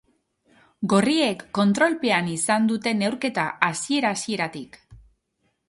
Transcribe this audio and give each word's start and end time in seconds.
Gorriek 0.93 1.43
kontrolpean 1.57 2.31
izan 2.37 2.67
dute 2.73 2.95
neurketa 3.03 3.47
hasiera-hasieratik. 3.69 4.85